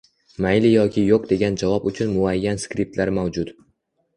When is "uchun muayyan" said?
1.91-2.63